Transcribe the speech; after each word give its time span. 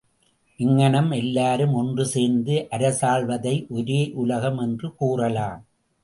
இங்ஙனம் 0.59 1.11
எல்லாரும் 1.11 1.73
ஒன்று 1.73 2.05
சேர்ந்து 2.05 2.67
அரசாள்வதை 2.71 3.53
ஒரே 3.69 3.99
யுலகம் 4.15 4.57
என்று 4.57 4.95
கூறலாம். 4.95 5.61